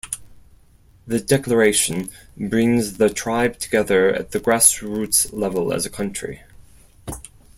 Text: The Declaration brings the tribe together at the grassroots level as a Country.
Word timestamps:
The 1.05 1.19
Declaration 1.19 2.09
brings 2.35 2.97
the 2.97 3.11
tribe 3.11 3.59
together 3.59 4.09
at 4.11 4.31
the 4.31 4.39
grassroots 4.39 5.31
level 5.31 5.71
as 5.71 5.85
a 5.85 5.91
Country. 5.91 6.41